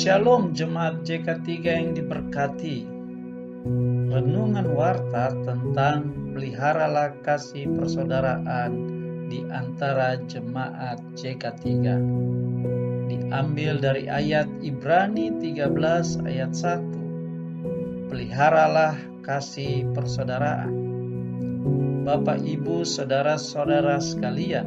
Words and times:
Shalom 0.00 0.56
jemaat 0.56 1.04
JK3 1.04 1.44
yang 1.60 1.92
diberkati. 1.92 2.88
Renungan 4.08 4.72
warta 4.72 5.28
tentang 5.44 6.32
peliharalah 6.32 7.12
kasih 7.20 7.68
persaudaraan 7.76 8.72
di 9.28 9.44
antara 9.52 10.16
jemaat 10.24 11.04
JK3. 11.20 11.68
Diambil 13.12 13.76
dari 13.76 14.08
ayat 14.08 14.48
Ibrani 14.64 15.36
13 15.36 15.68
ayat 16.24 16.56
1. 16.56 18.08
Peliharalah 18.08 18.96
kasih 19.20 19.84
persaudaraan. 19.92 20.72
Bapak, 22.08 22.40
Ibu, 22.40 22.88
saudara-saudara 22.88 24.00
sekalian, 24.00 24.64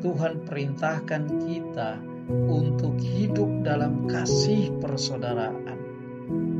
Tuhan 0.00 0.40
perintahkan 0.48 1.28
kita 1.44 2.13
untuk 2.28 2.96
hidup 3.00 3.48
dalam 3.64 4.08
kasih 4.08 4.72
persaudaraan. 4.80 5.78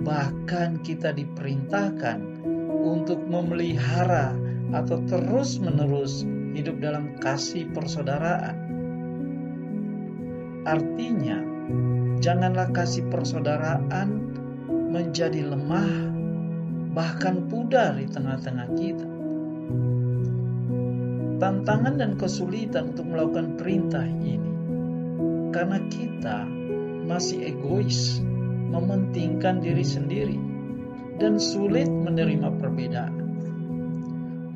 Bahkan 0.05 0.85
kita 0.85 1.17
diperintahkan 1.17 2.21
untuk 2.85 3.25
memelihara 3.25 4.37
atau 4.77 5.01
terus-menerus 5.09 6.29
hidup 6.53 6.77
dalam 6.85 7.17
kasih 7.25 7.65
persaudaraan. 7.73 8.57
Artinya, 10.65 11.41
janganlah 12.21 12.69
kasih 12.73 13.05
persaudaraan 13.09 14.33
menjadi 14.69 15.49
lemah, 15.49 16.13
bahkan 16.93 17.49
pudar 17.49 17.97
di 17.97 18.07
tengah-tengah 18.09 18.69
kita. 18.77 19.09
Tantangan 21.43 21.99
dan 21.99 22.17
kesulitan 22.17 22.95
untuk 22.95 23.11
melakukan 23.11 23.59
perintah 23.59 24.07
ini 24.07 24.54
karena 25.55 25.79
kita 25.87 26.43
masih 27.07 27.55
egois, 27.55 28.19
mementingkan 28.75 29.63
diri 29.63 29.87
sendiri, 29.87 30.35
dan 31.23 31.39
sulit 31.39 31.87
menerima 31.87 32.59
perbedaan. 32.59 33.23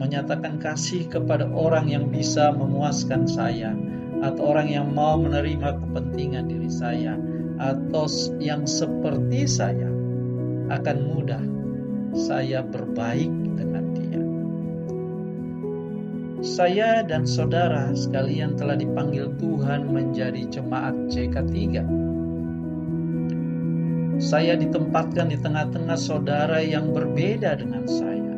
Menyatakan 0.02 0.58
kasih 0.58 1.06
kepada 1.06 1.46
orang 1.54 1.86
yang 1.86 2.10
bisa 2.10 2.50
memuaskan 2.50 3.30
saya, 3.30 3.78
atau 4.26 4.50
orang 4.50 4.66
yang 4.66 4.90
mau 4.90 5.14
menerima 5.14 5.78
kepentingan 5.78 6.50
diri 6.50 6.66
saya, 6.66 7.14
atau 7.62 8.10
yang 8.42 8.66
seperti 8.66 9.46
saya, 9.46 9.86
akan 10.74 10.96
mudah 11.14 11.42
saya 12.18 12.66
berbaik 12.66 13.30
dengan 13.54 13.94
dia. 13.94 14.07
Saya 16.38 17.02
dan 17.02 17.26
saudara 17.26 17.90
sekalian 17.98 18.54
telah 18.54 18.78
dipanggil 18.78 19.34
Tuhan 19.42 19.90
menjadi 19.90 20.46
jemaat 20.46 20.94
CK3. 21.10 21.82
Saya 24.22 24.54
ditempatkan 24.54 25.34
di 25.34 25.38
tengah-tengah 25.42 25.98
saudara 25.98 26.62
yang 26.62 26.94
berbeda 26.94 27.58
dengan 27.58 27.82
saya. 27.90 28.34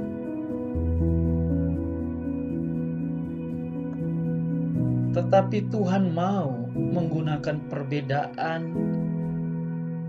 Tetapi 5.20 5.68
Tuhan 5.68 6.16
mau 6.16 6.72
menggunakan 6.72 7.68
perbedaan 7.68 8.60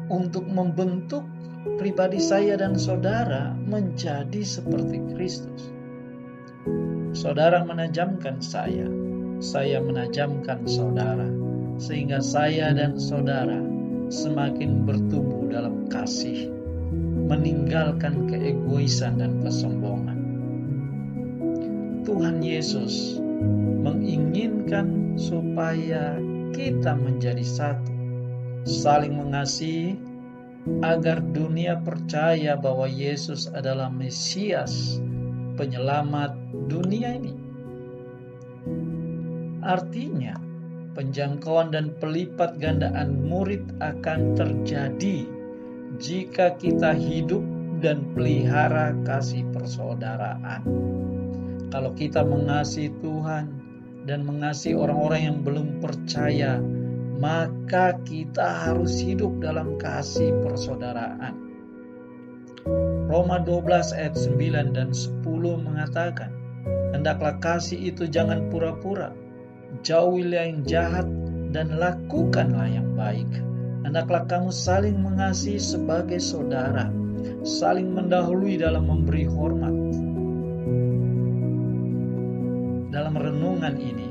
untuk 0.07 0.47
membentuk 0.47 1.27
pribadi 1.75 2.23
saya 2.23 2.55
dan 2.55 2.79
saudara 2.79 3.51
menjadi 3.67 4.47
seperti 4.47 5.03
Kristus. 5.11 5.80
Saudara 7.11 7.65
menajamkan 7.65 8.37
saya, 8.39 8.85
saya 9.41 9.81
menajamkan 9.81 10.63
saudara, 10.69 11.25
sehingga 11.81 12.21
saya 12.21 12.71
dan 12.77 13.01
saudara 13.01 13.57
semakin 14.13 14.85
bertumbuh 14.85 15.49
dalam 15.49 15.89
kasih, 15.89 16.53
meninggalkan 17.25 18.29
keegoisan 18.29 19.17
dan 19.17 19.41
kesombongan. 19.41 20.19
Tuhan 22.05 22.45
Yesus 22.45 23.17
menginginkan 23.81 25.17
supaya 25.17 26.21
kita 26.53 26.93
menjadi 26.93 27.41
satu, 27.41 27.93
saling 28.69 29.17
mengasihi, 29.17 29.97
agar 30.85 31.25
dunia 31.33 31.81
percaya 31.81 32.53
bahwa 32.53 32.85
Yesus 32.85 33.49
adalah 33.49 33.89
Mesias 33.89 35.01
penyelamat 35.61 36.33
dunia 36.65 37.21
ini. 37.21 37.37
Artinya, 39.61 40.33
penjangkauan 40.97 41.69
dan 41.69 41.93
pelipat 42.01 42.57
gandaan 42.57 43.29
murid 43.29 43.61
akan 43.77 44.33
terjadi 44.33 45.29
jika 46.01 46.57
kita 46.57 46.97
hidup 46.97 47.45
dan 47.77 48.09
pelihara 48.17 48.97
kasih 49.05 49.45
persaudaraan. 49.53 50.65
Kalau 51.69 51.93
kita 51.93 52.25
mengasihi 52.25 52.89
Tuhan 52.97 53.45
dan 54.09 54.25
mengasihi 54.25 54.73
orang-orang 54.73 55.21
yang 55.29 55.37
belum 55.45 55.77
percaya, 55.77 56.57
maka 57.21 58.01
kita 58.01 58.65
harus 58.65 58.97
hidup 58.97 59.37
dalam 59.37 59.77
kasih 59.77 60.33
persaudaraan. 60.41 61.50
Roma 63.11 63.43
12 63.43 63.91
ayat 63.91 64.15
9 64.15 64.71
dan 64.71 64.95
10 64.95 65.19
mengatakan, 65.59 66.31
Hendaklah 66.95 67.35
kasih 67.43 67.91
itu 67.91 68.07
jangan 68.07 68.47
pura-pura, 68.47 69.11
jauhilah 69.83 70.47
yang 70.47 70.63
jahat 70.63 71.03
dan 71.51 71.75
lakukanlah 71.75 72.71
yang 72.71 72.95
baik. 72.95 73.27
Hendaklah 73.83 74.23
kamu 74.31 74.55
saling 74.55 74.95
mengasihi 75.03 75.59
sebagai 75.59 76.23
saudara, 76.23 76.87
saling 77.43 77.91
mendahului 77.91 78.55
dalam 78.55 78.87
memberi 78.87 79.27
hormat. 79.27 79.75
Dalam 82.95 83.19
renungan 83.19 83.75
ini, 83.75 84.07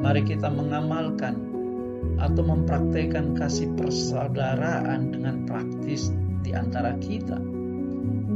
mari 0.00 0.24
kita 0.24 0.48
mengamalkan 0.48 1.36
atau 2.16 2.40
mempraktekkan 2.48 3.36
kasih 3.36 3.68
persaudaraan 3.76 5.12
dengan 5.12 5.44
praktis 5.44 6.08
di 6.40 6.56
antara 6.56 6.96
kita 6.96 7.57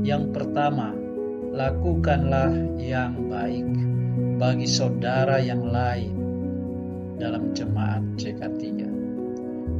yang 0.02 0.34
pertama, 0.34 0.90
lakukanlah 1.54 2.50
yang 2.78 3.30
baik 3.30 3.66
bagi 4.42 4.66
saudara 4.66 5.38
yang 5.38 5.62
lain 5.70 6.18
dalam 7.22 7.54
jemaat 7.54 8.02
CK3. 8.18 8.82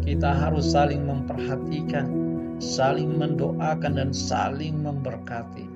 Kita 0.06 0.30
harus 0.30 0.70
saling 0.70 1.02
memperhatikan, 1.06 2.06
saling 2.62 3.18
mendoakan 3.18 3.98
dan 3.98 4.10
saling 4.14 4.78
memberkati. 4.78 5.66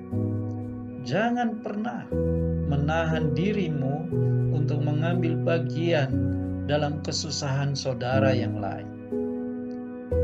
Jangan 1.03 1.59
pernah 1.63 2.07
menahan 2.71 3.35
dirimu 3.35 4.07
untuk 4.55 4.83
mengambil 4.83 5.35
bagian 5.43 6.11
dalam 6.67 6.99
kesusahan 7.03 7.75
saudara 7.75 8.31
yang 8.35 8.59
lain. 8.59 8.87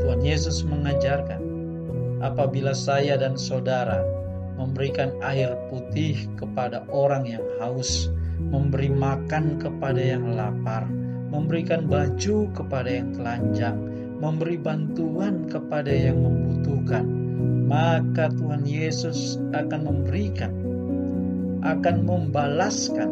Tuhan 0.04 0.20
Yesus 0.20 0.60
mengajarkan, 0.64 1.40
apabila 2.24 2.72
saya 2.72 3.20
dan 3.20 3.36
saudara 3.36 4.00
memberikan 4.56 5.12
air 5.20 5.52
putih 5.68 6.24
kepada 6.40 6.88
orang 6.88 7.28
yang 7.28 7.44
haus, 7.60 8.08
memberi 8.40 8.88
makan 8.88 9.60
kepada 9.60 10.00
yang 10.00 10.32
lapar, 10.32 10.88
memberikan 11.28 11.84
baju 11.84 12.48
kepada 12.56 12.88
yang 12.88 13.12
telanjang, 13.12 13.76
memberi 14.24 14.56
bantuan 14.56 15.44
kepada 15.52 15.92
yang 15.92 16.22
membutuhkan, 16.24 17.04
maka 17.68 18.32
Tuhan 18.32 18.64
Yesus 18.64 19.36
akan 19.52 19.84
memberikan, 19.84 20.54
akan 21.60 22.08
membalaskan 22.08 23.10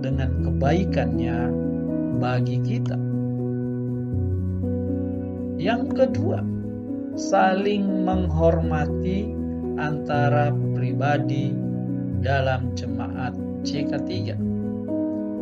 dengan 0.00 0.30
kebaikannya 0.46 1.52
bagi 2.22 2.62
kita. 2.64 2.96
Yang 5.58 5.82
kedua, 5.90 6.38
saling 7.18 8.06
menghormati 8.06 9.26
antara 9.74 10.54
pribadi 10.54 11.50
dalam 12.22 12.70
jemaat 12.78 13.34
CK3 13.66 14.38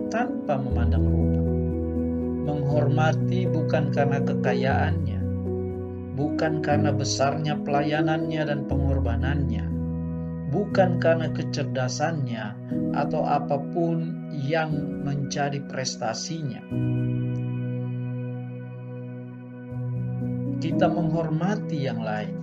tanpa 0.09 0.57
memandang 0.57 1.05
rupa. 1.05 1.43
Menghormati 2.49 3.45
bukan 3.45 3.93
karena 3.93 4.25
kekayaannya, 4.25 5.21
bukan 6.17 6.65
karena 6.65 6.97
besarnya 6.97 7.61
pelayanannya 7.61 8.43
dan 8.49 8.65
pengorbanannya, 8.65 9.69
bukan 10.49 10.97
karena 10.97 11.29
kecerdasannya 11.29 12.57
atau 12.97 13.21
apa 13.21 13.61
pun 13.77 14.17
yang 14.33 14.73
menjadi 15.05 15.61
prestasinya 15.69 16.65
Kita 20.57 20.89
menghormati 20.89 21.85
yang 21.85 22.01
lain 22.01 22.35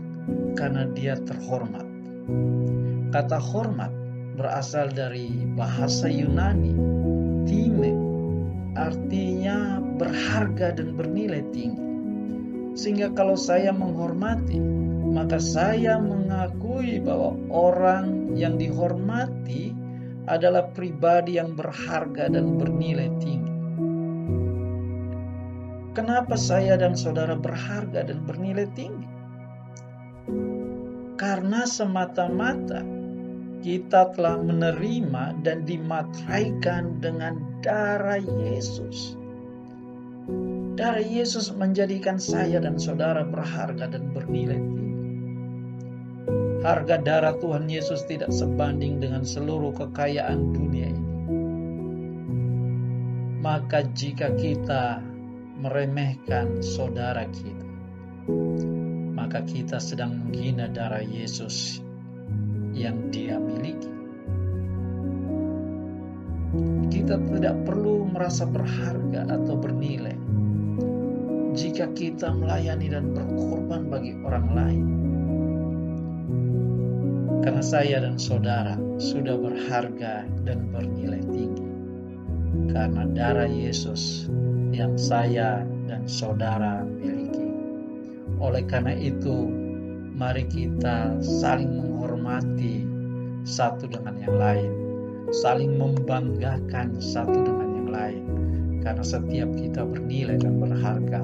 karena 0.54 0.86
dia 0.94 1.18
terhormat. 1.18 1.86
Kata 3.10 3.38
hormat 3.38 3.92
berasal 4.38 4.90
dari 4.90 5.46
bahasa 5.54 6.10
Yunani, 6.10 6.74
time, 7.46 7.94
artinya 8.74 9.82
berharga 9.98 10.74
dan 10.74 10.98
bernilai 10.98 11.46
tinggi. 11.54 11.82
Sehingga 12.74 13.14
kalau 13.14 13.38
saya 13.38 13.70
menghormati, 13.70 14.58
maka 15.14 15.38
saya 15.38 16.02
mengakui 16.02 16.98
bahwa 16.98 17.38
orang 17.54 18.34
yang 18.34 18.58
dihormati 18.58 19.78
adalah 20.26 20.74
pribadi 20.74 21.38
yang 21.38 21.54
berharga 21.54 22.34
dan 22.34 22.58
bernilai 22.58 23.14
tinggi. 23.22 23.53
Kenapa 25.94 26.34
saya 26.34 26.74
dan 26.74 26.98
saudara 26.98 27.38
berharga 27.38 28.02
dan 28.02 28.26
bernilai 28.26 28.66
tinggi? 28.74 29.06
Karena 31.22 31.70
semata-mata 31.70 32.82
kita 33.62 34.10
telah 34.18 34.42
menerima 34.42 35.46
dan 35.46 35.62
dimatraikan 35.70 36.98
dengan 36.98 37.38
darah 37.62 38.18
Yesus. 38.18 39.14
Darah 40.74 41.06
Yesus 41.06 41.54
menjadikan 41.54 42.18
saya 42.18 42.58
dan 42.58 42.82
saudara 42.82 43.22
berharga 43.22 43.86
dan 43.94 44.10
bernilai 44.18 44.58
tinggi. 44.58 44.98
Harga 46.66 46.98
darah 47.06 47.38
Tuhan 47.38 47.70
Yesus 47.70 48.02
tidak 48.10 48.34
sebanding 48.34 48.98
dengan 48.98 49.22
seluruh 49.22 49.78
kekayaan 49.78 50.58
dunia 50.58 50.90
ini. 50.90 51.12
Maka 53.46 53.86
jika 53.94 54.34
kita 54.40 55.13
meremehkan 55.64 56.60
saudara 56.60 57.24
kita, 57.32 57.68
maka 59.16 59.40
kita 59.48 59.80
sedang 59.80 60.20
menghina 60.20 60.68
darah 60.68 61.00
Yesus 61.00 61.80
yang 62.76 63.08
dia 63.16 63.40
miliki. 63.40 63.88
Kita 66.92 67.16
tidak 67.16 67.56
perlu 67.64 68.12
merasa 68.12 68.44
berharga 68.44 69.24
atau 69.32 69.56
bernilai 69.56 70.20
jika 71.56 71.88
kita 71.96 72.28
melayani 72.36 72.92
dan 72.92 73.16
berkorban 73.16 73.88
bagi 73.88 74.20
orang 74.20 74.48
lain. 74.52 74.86
Karena 77.40 77.64
saya 77.64 78.04
dan 78.04 78.20
saudara 78.20 78.76
sudah 79.00 79.40
berharga 79.40 80.28
dan 80.44 80.68
bernilai 80.76 81.24
tinggi 81.32 81.68
karena 82.70 83.04
darah 83.10 83.50
Yesus 83.50 84.30
yang 84.74 84.98
saya 84.98 85.62
dan 85.86 86.10
saudara 86.10 86.82
miliki. 86.82 87.46
Oleh 88.42 88.66
karena 88.66 88.98
itu, 88.98 89.48
mari 90.18 90.50
kita 90.50 91.22
saling 91.22 91.70
menghormati 91.70 92.84
satu 93.46 93.86
dengan 93.86 94.18
yang 94.18 94.36
lain, 94.36 94.72
saling 95.30 95.78
membanggakan 95.78 96.98
satu 96.98 97.38
dengan 97.46 97.70
yang 97.78 97.90
lain, 97.94 98.24
karena 98.82 99.06
setiap 99.06 99.50
kita 99.54 99.86
bernilai 99.86 100.42
dan 100.42 100.58
berharga. 100.58 101.24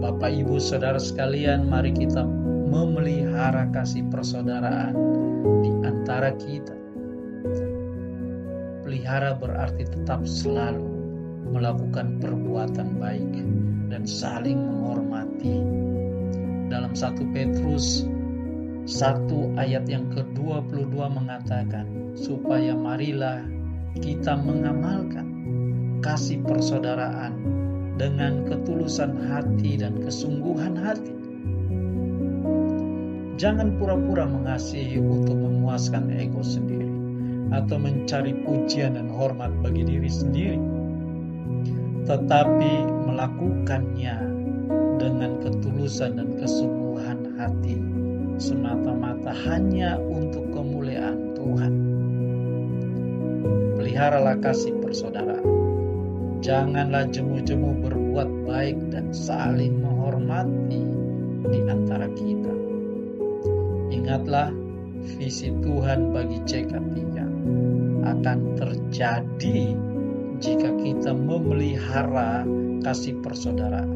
Bapak, 0.00 0.30
ibu, 0.32 0.56
saudara 0.62 1.02
sekalian, 1.02 1.66
mari 1.66 1.90
kita 1.90 2.24
memelihara 2.70 3.66
kasih 3.74 4.06
persaudaraan 4.08 4.94
di 5.66 5.70
antara 5.84 6.30
kita 6.38 6.80
Pelihara 8.90 9.38
berarti 9.38 9.86
tetap 9.86 10.26
selalu 10.26 10.82
melakukan 11.54 12.18
perbuatan 12.18 12.98
baik 12.98 13.38
dan 13.86 14.02
saling 14.02 14.58
menghormati. 14.66 15.62
Dalam 16.66 16.90
satu 16.98 17.22
Petrus 17.30 18.02
satu 18.90 19.54
ayat 19.54 19.86
yang 19.86 20.10
ke-22 20.10 20.90
mengatakan 20.90 21.86
supaya 22.18 22.74
marilah 22.74 23.46
kita 24.02 24.34
mengamalkan 24.34 25.38
kasih 26.02 26.42
persaudaraan 26.42 27.38
dengan 27.94 28.42
ketulusan 28.42 29.14
hati 29.30 29.78
dan 29.78 30.02
kesungguhan 30.02 30.74
hati. 30.74 31.14
Jangan 33.38 33.78
pura-pura 33.78 34.26
mengasihi 34.26 34.98
untuk 34.98 35.38
memuaskan 35.38 36.10
ego 36.10 36.42
sendiri 36.42 36.99
atau 37.50 37.76
mencari 37.78 38.34
pujian 38.46 38.94
dan 38.94 39.10
hormat 39.10 39.50
bagi 39.62 39.82
diri 39.82 40.10
sendiri, 40.10 40.60
tetapi 42.06 42.72
melakukannya 43.10 44.16
dengan 44.98 45.40
ketulusan 45.42 46.20
dan 46.20 46.28
kesungguhan 46.38 47.34
hati 47.40 47.80
semata-mata 48.40 49.34
hanya 49.50 50.00
untuk 50.00 50.48
kemuliaan 50.54 51.36
Tuhan. 51.36 51.72
Peliharalah 53.76 54.40
kasih 54.40 54.76
persaudaraan. 54.80 55.44
Janganlah 56.40 57.04
jemu-jemu 57.12 57.84
berbuat 57.84 58.28
baik 58.48 58.76
dan 58.88 59.12
saling 59.12 59.84
menghormati 59.84 60.80
di 61.52 61.60
antara 61.68 62.08
kita. 62.16 62.54
Ingatlah 63.92 64.48
visi 65.20 65.52
Tuhan 65.60 66.16
bagi 66.16 66.40
CK3 66.48 67.29
akan 68.04 68.38
terjadi 68.56 69.76
jika 70.40 70.70
kita 70.80 71.12
memelihara 71.12 72.48
kasih 72.80 73.16
persaudaraan. 73.20 73.92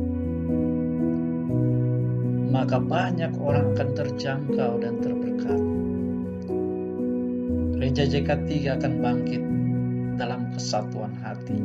Maka 2.52 2.78
banyak 2.78 3.34
orang 3.40 3.74
akan 3.74 3.90
terjangkau 3.98 4.78
dan 4.78 5.02
terberkati. 5.02 5.74
Gereja 7.74 8.04
JK3 8.06 8.50
akan 8.78 8.92
bangkit 9.02 9.42
dalam 10.14 10.54
kesatuan 10.54 11.12
hati. 11.18 11.58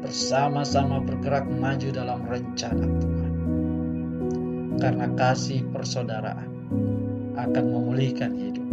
Bersama-sama 0.00 1.02
bergerak 1.04 1.44
maju 1.46 1.88
dalam 1.92 2.24
rencana 2.24 2.86
Tuhan. 2.88 3.34
Karena 4.80 5.06
kasih 5.12 5.60
persaudaraan 5.72 6.48
akan 7.36 7.64
memulihkan 7.68 8.32
hidup, 8.32 8.64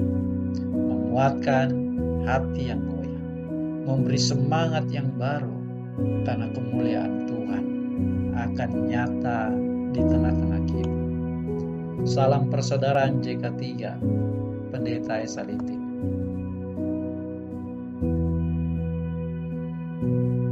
menguatkan 0.71 1.82
hati 2.23 2.71
yang 2.71 2.81
goyah, 2.87 3.23
memberi 3.83 4.19
semangat 4.19 4.87
yang 4.87 5.11
baru 5.19 5.51
karena 6.23 6.47
kemuliaan 6.55 7.27
Tuhan 7.27 7.65
akan 8.33 8.69
nyata 8.87 9.51
di 9.91 10.01
tengah-tengah 10.01 10.61
kita. 10.71 10.99
Salam 12.07 12.47
persaudaraan 12.47 13.19
JK3, 13.19 13.63
Pendeta 14.71 15.19
Esalitik. 15.19 15.82